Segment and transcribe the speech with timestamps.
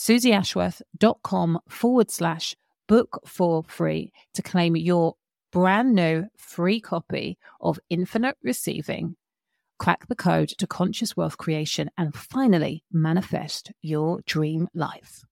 [0.00, 2.56] susieashworth.com forward slash
[2.88, 5.14] book for free to claim your
[5.52, 9.16] brand new free copy of Infinite Receiving.
[9.78, 15.22] Crack the code to conscious wealth creation and finally manifest your dream life.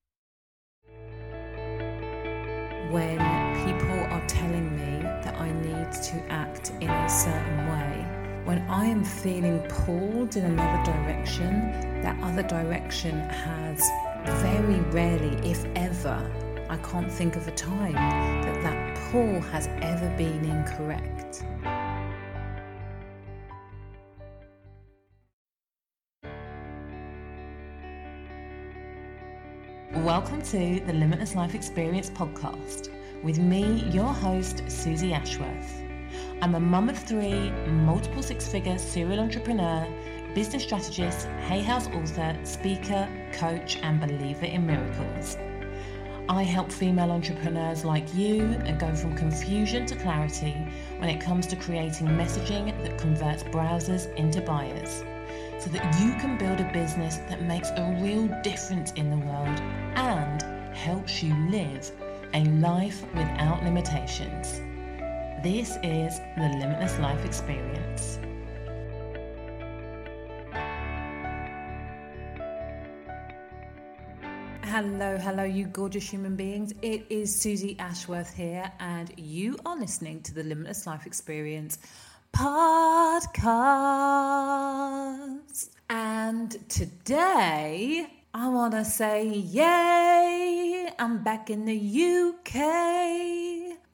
[2.91, 3.17] When
[3.65, 8.85] people are telling me that I need to act in a certain way, when I
[8.85, 11.71] am feeling pulled in another direction,
[12.01, 13.81] that other direction has
[14.37, 16.17] very rarely, if ever,
[16.69, 21.43] I can't think of a time that that pull has ever been incorrect.
[30.05, 32.89] Welcome to the Limitless Life Experience podcast
[33.23, 35.81] with me, your host, Susie Ashworth.
[36.41, 39.85] I'm a mum of three, multiple six figure serial entrepreneur,
[40.33, 45.37] business strategist, Hay House author, speaker, coach, and believer in miracles.
[46.29, 50.55] I help female entrepreneurs like you and go from confusion to clarity
[50.99, 55.03] when it comes to creating messaging that converts browsers into buyers
[55.57, 59.59] so that you can build a business that makes a real difference in the world
[59.95, 60.43] and
[60.75, 61.91] helps you live
[62.33, 64.61] a life without limitations.
[65.43, 68.19] This is the Limitless Life Experience.
[74.81, 76.73] Hello, hello, you gorgeous human beings.
[76.81, 81.79] It is Susie Ashworth here, and you are listening to the Limitless Life Experience
[82.33, 83.41] podcast.
[85.89, 90.89] And today, I want to say, yay!
[90.97, 92.55] I'm back in the UK.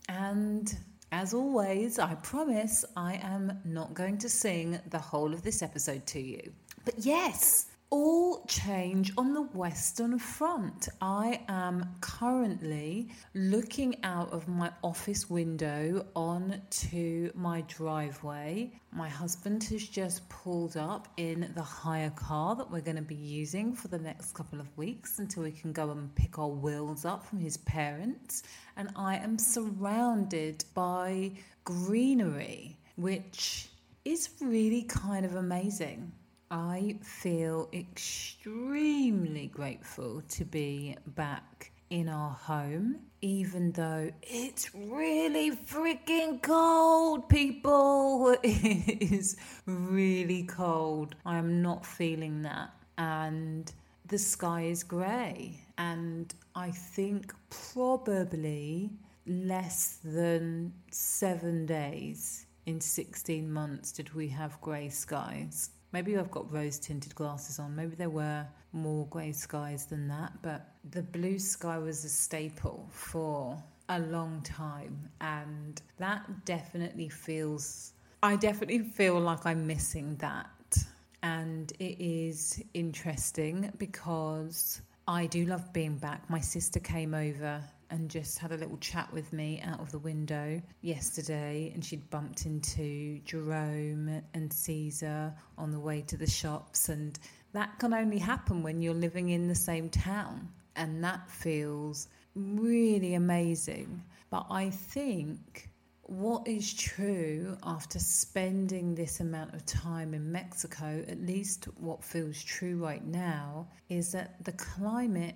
[0.08, 0.72] And
[1.12, 6.06] as always, I promise I am not going to sing the whole of this episode
[6.06, 6.54] to you.
[6.86, 10.90] But yes, all change on the Western Front.
[11.02, 18.72] I am currently looking out of my office window onto my driveway.
[18.92, 23.16] My husband has just pulled up in the hire car that we're going to be
[23.16, 27.06] using for the next couple of weeks until we can go and pick our wheels
[27.06, 28.44] up from his parents.
[28.78, 31.32] And I am surrounded by
[31.64, 33.70] greenery, which
[34.04, 36.12] is really kind of amazing.
[36.52, 46.42] I feel extremely grateful to be back in our home, even though it's really freaking
[46.42, 48.36] cold, people.
[48.44, 51.16] It is really cold.
[51.26, 52.72] I am not feeling that.
[52.98, 53.72] And
[54.08, 55.60] the sky is grey.
[55.80, 58.92] And I think probably
[59.26, 65.72] less than seven days in 16 months did we have grey skies.
[65.96, 67.74] Maybe I've got rose tinted glasses on.
[67.74, 72.86] Maybe there were more grey skies than that, but the blue sky was a staple
[72.92, 75.10] for a long time.
[75.22, 80.78] And that definitely feels, I definitely feel like I'm missing that.
[81.24, 86.30] And it is interesting because I do love being back.
[86.30, 90.00] My sister came over and just had a little chat with me out of the
[90.00, 91.72] window yesterday.
[91.74, 96.90] And she'd bumped into Jerome and Caesar on the way to the shops.
[96.90, 97.18] And
[97.54, 100.50] that can only happen when you're living in the same town.
[100.76, 104.04] And that feels really amazing.
[104.30, 105.70] But I think
[106.08, 112.44] what is true after spending this amount of time in Mexico, at least what feels
[112.44, 115.36] true right now, is that the climate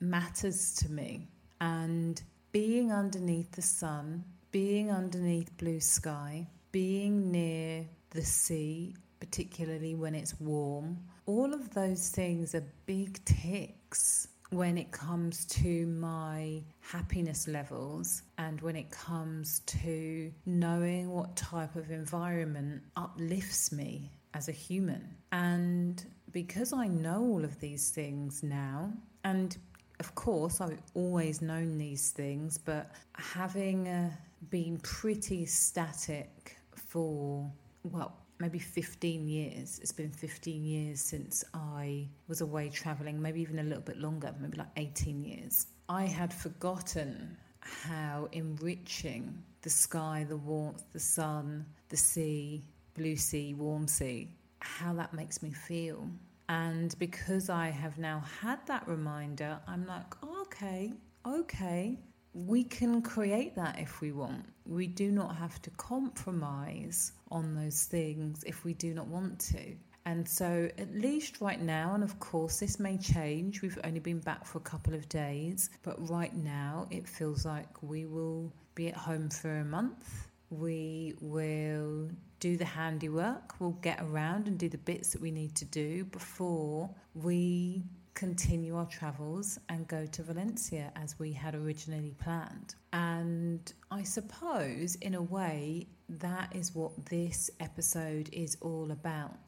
[0.00, 1.28] matters to me.
[1.62, 2.20] And
[2.50, 10.40] being underneath the sun, being underneath blue sky, being near the sea, particularly when it's
[10.40, 18.22] warm, all of those things are big ticks when it comes to my happiness levels
[18.38, 25.16] and when it comes to knowing what type of environment uplifts me as a human.
[25.30, 28.92] And because I know all of these things now,
[29.22, 29.56] and
[30.02, 34.10] of course, I've always known these things, but having uh,
[34.50, 37.48] been pretty static for,
[37.84, 39.78] well, maybe 15 years.
[39.80, 44.34] It's been 15 years since I was away traveling, maybe even a little bit longer,
[44.40, 45.66] maybe like 18 years.
[45.88, 53.54] I had forgotten how enriching the sky, the warmth, the sun, the sea, blue sea,
[53.54, 56.08] warm sea, how that makes me feel.
[56.48, 60.92] And because I have now had that reminder, I'm like, okay,
[61.26, 61.98] okay,
[62.34, 64.44] we can create that if we want.
[64.66, 69.76] We do not have to compromise on those things if we do not want to.
[70.04, 73.62] And so, at least right now, and of course, this may change.
[73.62, 77.82] We've only been back for a couple of days, but right now, it feels like
[77.82, 80.26] we will be at home for a month.
[80.52, 85.54] We will do the handiwork, we'll get around and do the bits that we need
[85.56, 92.14] to do before we continue our travels and go to Valencia as we had originally
[92.18, 92.74] planned.
[92.92, 99.38] And I suppose, in a way, that is what this episode is all about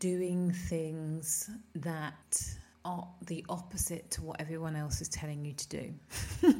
[0.00, 2.42] doing things that
[2.84, 5.94] are the opposite to what everyone else is telling you to do.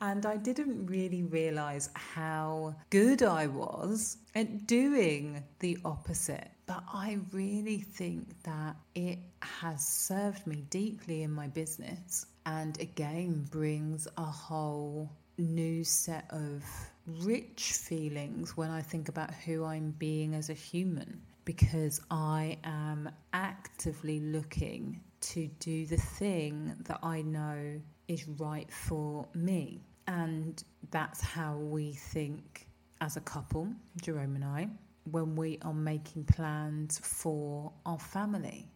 [0.00, 6.50] And I didn't really realize how good I was at doing the opposite.
[6.66, 13.46] But I really think that it has served me deeply in my business and again
[13.50, 16.64] brings a whole new set of
[17.06, 23.10] rich feelings when I think about who I'm being as a human because I am
[23.32, 29.80] actively looking to do the thing that I know is right for me.
[30.08, 32.66] And that's how we think
[33.02, 33.68] as a couple,
[34.00, 34.68] Jerome and I,
[35.10, 38.70] when we are making plans for our family.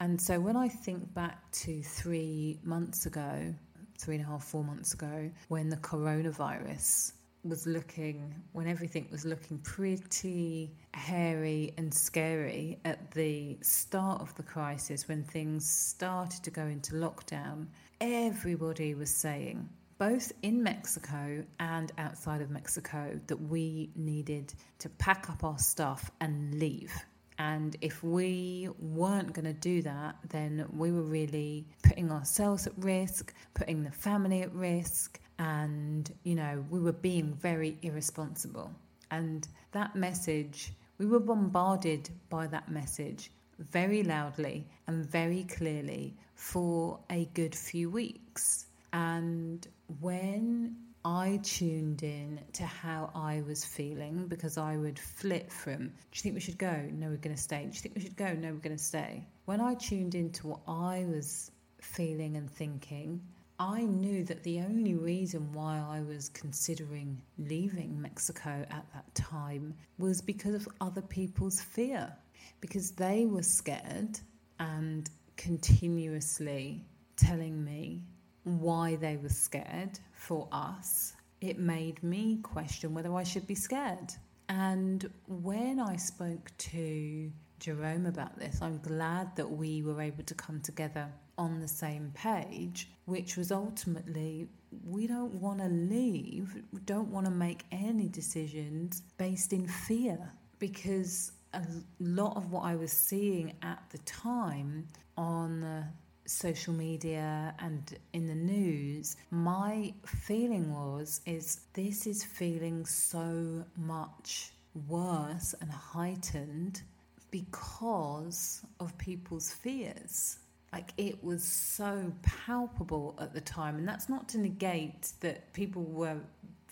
[0.00, 3.52] And so when I think back to three months ago,
[3.98, 9.24] three and a half, four months ago, when the coronavirus was looking, when everything was
[9.24, 16.50] looking pretty hairy and scary at the start of the crisis, when things started to
[16.50, 17.66] go into lockdown,
[18.00, 19.68] everybody was saying,
[19.98, 26.10] both in Mexico and outside of Mexico, that we needed to pack up our stuff
[26.20, 26.92] and leave.
[27.40, 32.72] And if we weren't going to do that, then we were really putting ourselves at
[32.78, 38.72] risk, putting the family at risk, and, you know, we were being very irresponsible.
[39.12, 46.98] And that message, we were bombarded by that message very loudly and very clearly for
[47.10, 48.66] a good few weeks.
[48.92, 49.66] And
[50.00, 55.92] when I tuned in to how I was feeling because I would flip from, do
[56.12, 56.88] you think we should go?
[56.92, 57.62] No, we're going to stay.
[57.62, 58.32] Do you think we should go?
[58.34, 59.26] No, we're going to stay.
[59.46, 63.22] When I tuned into what I was feeling and thinking,
[63.60, 69.74] I knew that the only reason why I was considering leaving Mexico at that time
[69.98, 72.12] was because of other people's fear,
[72.60, 74.20] because they were scared
[74.60, 76.84] and continuously
[77.16, 78.02] telling me
[78.44, 84.12] why they were scared for us, it made me question whether I should be scared.
[84.48, 87.30] And when I spoke to
[87.60, 92.12] Jerome about this, I'm glad that we were able to come together on the same
[92.14, 94.48] page, which was ultimately
[94.84, 100.18] we don't want to leave, we don't want to make any decisions based in fear
[100.58, 101.62] because a
[102.00, 105.84] lot of what I was seeing at the time on
[106.28, 114.52] social media and in the news, my feeling was is this is feeling so much
[114.88, 116.82] worse and heightened
[117.30, 120.38] because of people's fears.
[120.72, 125.84] Like it was so palpable at the time, and that's not to negate that people
[125.84, 126.18] were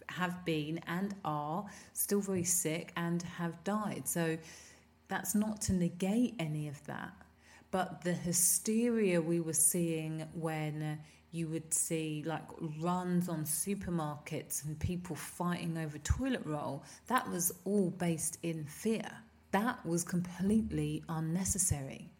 [0.08, 4.02] have been and are still very sick and have died.
[4.06, 4.38] So
[5.08, 7.25] that's not to negate any of that
[7.70, 10.98] but the hysteria we were seeing when
[11.32, 12.44] you would see like
[12.80, 19.08] runs on supermarkets and people fighting over toilet roll, that was all based in fear.
[19.50, 22.10] That was completely unnecessary.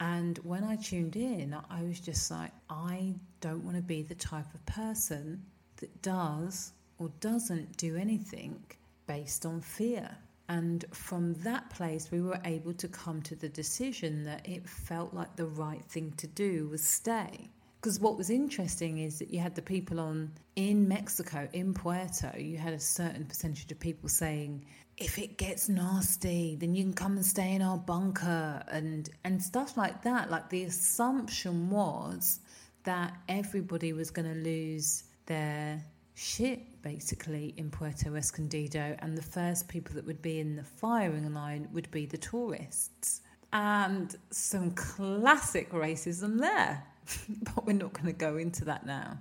[0.00, 4.14] And when I tuned in, I was just like, I don't want to be the
[4.14, 5.42] type of person
[5.76, 8.62] that does or doesn't do anything
[9.06, 10.16] based on fear.
[10.48, 15.14] And from that place, we were able to come to the decision that it felt
[15.14, 17.50] like the right thing to do was stay.
[17.80, 22.32] Because what was interesting is that you had the people on in Mexico, in Puerto,
[22.38, 24.64] you had a certain percentage of people saying,
[24.96, 29.42] if it gets nasty, then you can come and stay in our bunker and and
[29.42, 30.30] stuff like that.
[30.30, 32.40] Like the assumption was
[32.84, 35.84] that everybody was going to lose their
[36.14, 41.32] shit basically in Puerto Escondido, and the first people that would be in the firing
[41.32, 43.22] line would be the tourists.
[43.52, 46.84] And some classic racism there,
[47.54, 49.18] but we're not going to go into that now.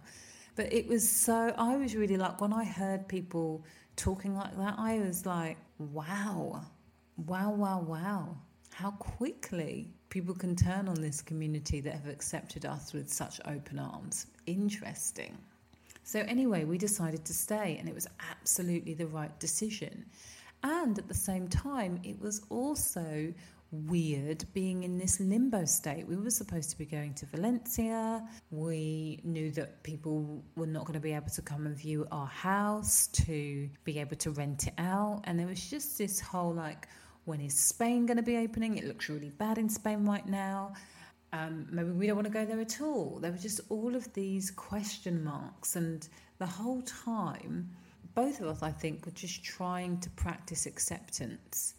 [0.55, 3.65] But it was so, I was really like, when I heard people
[3.96, 6.65] talking like that, I was like, wow,
[7.17, 8.38] wow, wow, wow.
[8.72, 13.79] How quickly people can turn on this community that have accepted us with such open
[13.79, 14.27] arms.
[14.48, 15.38] Interesting.
[16.03, 20.05] So, anyway, we decided to stay, and it was absolutely the right decision.
[20.63, 23.33] And at the same time, it was also
[23.74, 26.07] weird being in this limbo state.
[26.07, 28.24] We were supposed to be going to Valencia.
[28.51, 32.27] We knew that people were not going to be able to come and view our
[32.27, 35.22] house, to be able to rent it out.
[35.24, 36.88] And there was just this whole like,
[37.25, 38.77] when is Spain going to be opening?
[38.77, 40.74] It looks really bad in Spain right now.
[41.34, 43.18] Um, maybe we don't want to go there at all.
[43.20, 47.72] There were just all of these question marks, and the whole time,
[48.13, 51.74] both of us, I think, were just trying to practice acceptance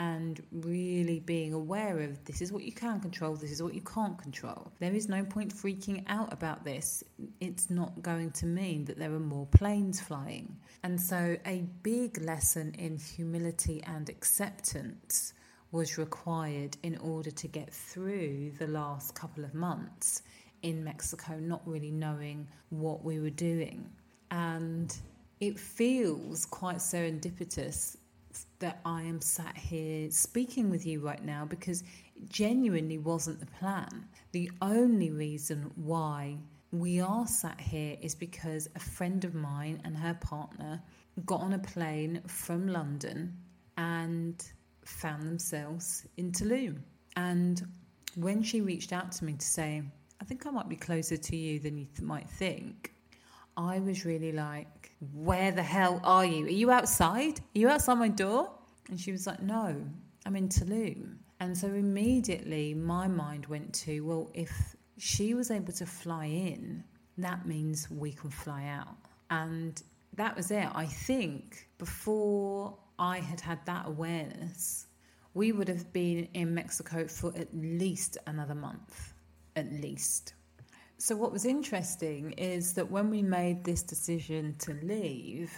[0.00, 3.82] and really being aware of this is what you can control, this is what you
[3.82, 4.72] can't control.
[4.78, 7.04] There is no point freaking out about this.
[7.40, 10.56] It's not going to mean that there are more planes flying.
[10.84, 15.34] And so, a big lesson in humility and acceptance
[15.72, 20.22] was required in order to get through the last couple of months
[20.62, 23.88] in Mexico, not really knowing what we were doing.
[24.30, 24.94] And
[25.40, 27.96] it feels quite serendipitous
[28.58, 31.82] that I am sat here speaking with you right now because
[32.14, 34.06] it genuinely wasn't the plan.
[34.32, 36.36] The only reason why
[36.72, 40.80] we are sat here is because a friend of mine and her partner
[41.24, 43.36] got on a plane from London
[43.76, 44.44] and
[44.90, 46.78] found themselves in Tulum.
[47.16, 47.62] And
[48.16, 49.82] when she reached out to me to say,
[50.20, 52.92] I think I might be closer to you than you th- might think,
[53.56, 56.46] I was really like, Where the hell are you?
[56.46, 57.40] Are you outside?
[57.40, 58.50] Are you outside my door?
[58.88, 59.82] And she was like, No,
[60.26, 61.16] I'm in Tulum.
[61.40, 66.84] And so immediately my mind went to, Well, if she was able to fly in,
[67.18, 68.96] that means we can fly out.
[69.30, 69.82] And
[70.16, 70.68] that was it.
[70.74, 74.86] I think before I had had that awareness,
[75.32, 79.14] we would have been in Mexico for at least another month.
[79.56, 80.34] At least.
[80.98, 85.50] So, what was interesting is that when we made this decision to leave,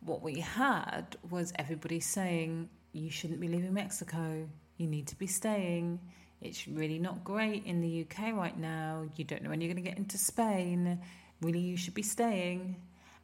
[0.00, 5.26] what we had was everybody saying, You shouldn't be leaving Mexico, you need to be
[5.26, 5.98] staying.
[6.40, 9.04] It's really not great in the UK right now.
[9.16, 11.00] You don't know when you're going to get into Spain.
[11.40, 12.76] Really, you should be staying.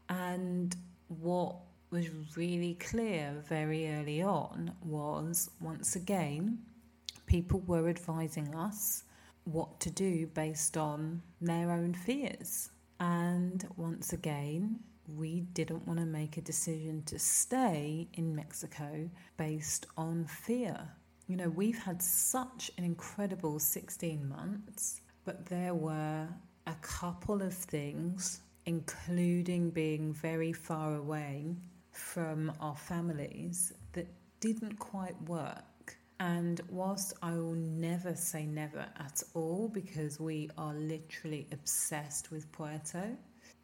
[0.08, 0.74] And
[1.20, 1.56] what
[1.90, 6.58] was really clear very early on was once again,
[7.26, 9.04] people were advising us
[9.44, 12.70] what to do based on their own fears.
[13.00, 14.78] And once again,
[15.16, 20.78] we didn't want to make a decision to stay in Mexico based on fear.
[21.26, 26.28] You know, we've had such an incredible 16 months, but there were
[26.66, 31.56] a couple of things, including being very far away
[32.00, 34.08] from our families, that
[34.40, 35.96] didn't quite work.
[36.18, 42.50] And whilst I will never say never at all because we are literally obsessed with
[42.52, 43.16] Puerto,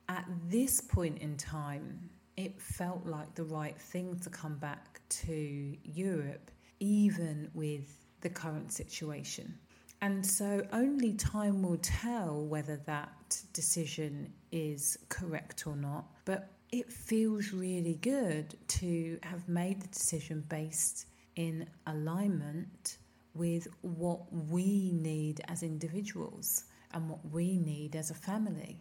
[0.08, 5.76] at this point in time, it felt like the right thing to come back to
[5.84, 6.50] Europe,
[6.80, 9.58] even with the current situation.
[10.02, 16.04] And so only time will tell whether that decision is correct or not.
[16.24, 22.98] But it feels really good to have made the decision based in alignment
[23.34, 28.80] with what we need as individuals and what we need as a family.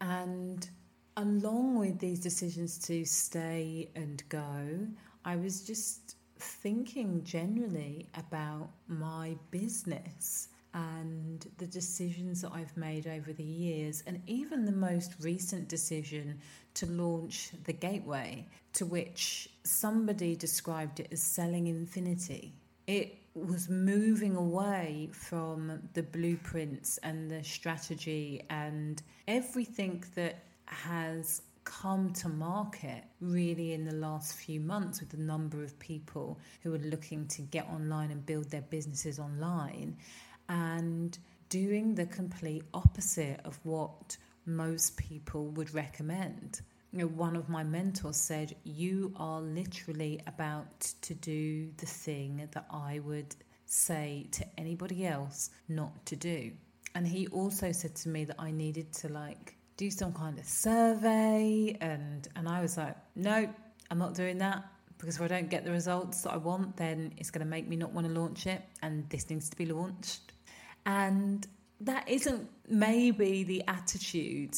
[0.00, 0.68] And
[1.16, 4.86] along with these decisions to stay and go,
[5.24, 13.32] I was just thinking generally about my business and the decisions that I've made over
[13.32, 16.38] the years, and even the most recent decision
[16.74, 22.54] to launch the Gateway, to which somebody described it as selling infinity.
[22.86, 32.12] It was moving away from the blueprints and the strategy and everything that has come
[32.12, 36.78] to market really in the last few months with the number of people who are
[36.78, 39.96] looking to get online and build their businesses online
[40.48, 44.16] and doing the complete opposite of what
[44.56, 46.60] most people would recommend.
[46.92, 52.48] You know, one of my mentors said, You are literally about to do the thing
[52.52, 53.34] that I would
[53.66, 56.50] say to anybody else not to do.
[56.94, 60.44] And he also said to me that I needed to like do some kind of
[60.44, 63.48] survey and and I was like, No,
[63.90, 64.64] I'm not doing that
[65.00, 67.66] because if I don't get the results that I want, then it's going to make
[67.66, 68.62] me not want to launch it.
[68.82, 70.32] And this needs to be launched.
[70.84, 71.46] And
[71.80, 74.54] that isn't maybe the attitude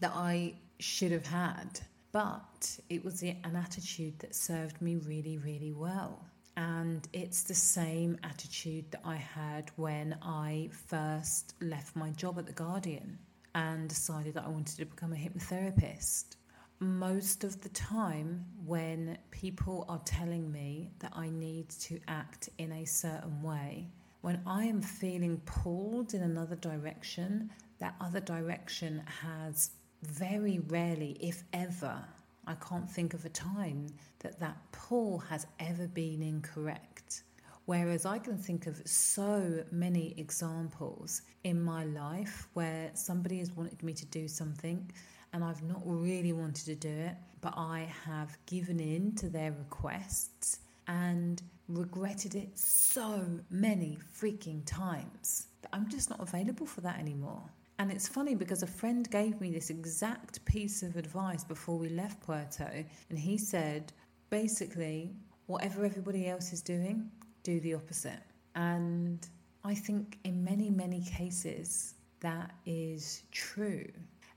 [0.00, 1.80] that I should have had,
[2.12, 6.26] but it was an attitude that served me really, really well.
[6.56, 12.46] And it's the same attitude that I had when I first left my job at
[12.46, 13.18] The Guardian
[13.54, 16.36] and decided that I wanted to become a hypnotherapist.
[16.78, 22.72] Most of the time, when people are telling me that I need to act in
[22.72, 23.88] a certain way,
[24.20, 29.70] when I am feeling pulled in another direction, that other direction has
[30.02, 32.04] very rarely, if ever,
[32.46, 33.88] I can't think of a time
[34.20, 37.22] that that pull has ever been incorrect.
[37.66, 43.82] Whereas I can think of so many examples in my life where somebody has wanted
[43.82, 44.88] me to do something
[45.32, 49.50] and I've not really wanted to do it, but I have given in to their
[49.50, 56.98] requests and regretted it so many freaking times that I'm just not available for that
[56.98, 57.42] anymore.
[57.78, 61.90] And it's funny because a friend gave me this exact piece of advice before we
[61.90, 63.92] left Puerto, and he said,
[64.30, 65.14] basically,
[65.46, 67.10] whatever everybody else is doing,
[67.42, 68.22] do the opposite.
[68.54, 69.26] And
[69.62, 73.86] I think in many, many cases, that is true.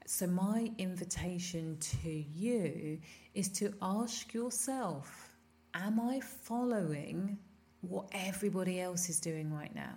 [0.05, 2.99] So, my invitation to you
[3.35, 5.28] is to ask yourself
[5.85, 7.37] Am I following
[7.81, 9.95] what everybody else is doing right now?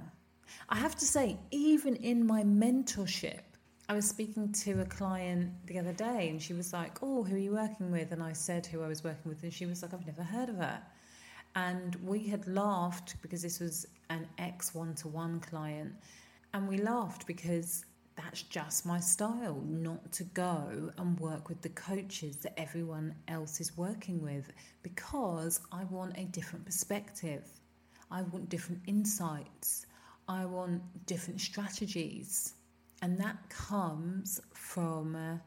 [0.68, 3.40] I have to say, even in my mentorship,
[3.88, 7.34] I was speaking to a client the other day and she was like, Oh, who
[7.34, 8.12] are you working with?
[8.12, 10.50] And I said who I was working with, and she was like, I've never heard
[10.50, 10.80] of her.
[11.56, 15.94] And we had laughed because this was an ex one to one client.
[16.54, 17.84] And we laughed because
[18.16, 23.60] that's just my style, not to go and work with the coaches that everyone else
[23.60, 27.44] is working with because I want a different perspective.
[28.10, 29.86] I want different insights.
[30.28, 32.54] I want different strategies.
[33.00, 35.38] And that comes from uh,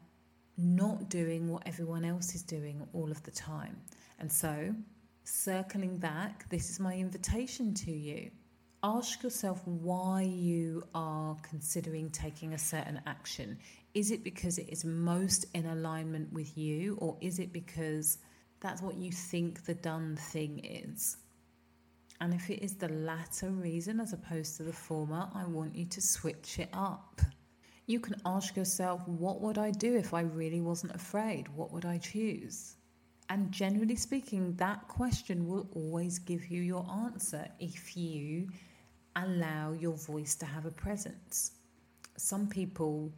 [0.58, 3.76] not doing what everyone else is doing all of the time.
[4.18, 4.74] And so,
[5.24, 8.30] circling back, this is my invitation to you
[8.86, 13.58] ask yourself why you are considering taking a certain action.
[13.94, 18.18] Is it because it is most in alignment with you, or is it because
[18.60, 21.16] that's what you think the done thing is?
[22.20, 25.86] And if it is the latter reason as opposed to the former, I want you
[25.86, 27.20] to switch it up.
[27.86, 31.48] You can ask yourself, what would I do if I really wasn't afraid?
[31.48, 32.76] What would I choose?
[33.30, 38.48] And generally speaking, that question will always give you your answer if you
[39.16, 41.52] allow your voice to have a presence.
[42.16, 43.12] Some people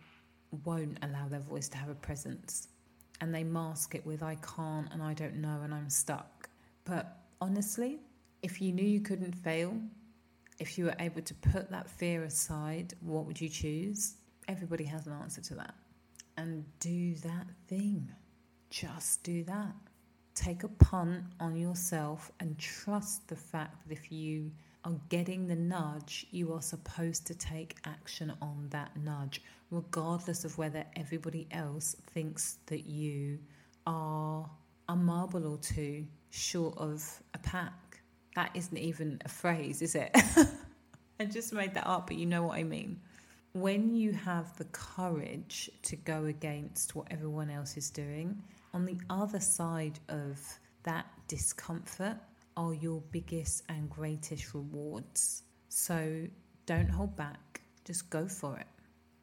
[0.64, 2.68] won't allow their voice to have a presence
[3.20, 6.48] and they mask it with I can't and I don't know and I'm stuck.
[6.84, 7.98] But honestly,
[8.42, 9.76] if you knew you couldn't fail,
[10.58, 14.14] if you were able to put that fear aside, what would you choose?
[14.46, 15.74] Everybody has an answer to that.
[16.36, 18.08] And do that thing.
[18.70, 19.74] Just do that.
[20.34, 24.52] Take a punt on yourself and trust the fact that if you
[24.88, 30.56] are getting the nudge, you are supposed to take action on that nudge, regardless of
[30.56, 33.38] whether everybody else thinks that you
[33.86, 34.48] are
[34.88, 38.00] a marble or two short of a pack.
[38.34, 40.10] That isn't even a phrase, is it?
[41.20, 42.98] I just made that up, but you know what I mean.
[43.52, 48.98] When you have the courage to go against what everyone else is doing, on the
[49.10, 50.40] other side of
[50.84, 52.16] that discomfort
[52.58, 55.44] are your biggest and greatest rewards.
[55.68, 56.26] So
[56.66, 58.66] don't hold back, just go for it.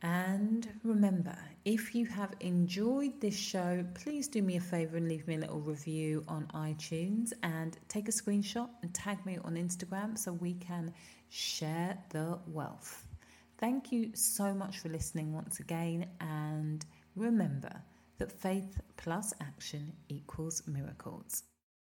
[0.01, 5.27] And remember, if you have enjoyed this show, please do me a favor and leave
[5.27, 10.17] me a little review on iTunes and take a screenshot and tag me on Instagram
[10.17, 10.93] so we can
[11.29, 13.05] share the wealth.
[13.57, 16.05] Thank you so much for listening once again.
[16.21, 17.81] And remember
[18.17, 21.43] that faith plus action equals miracles.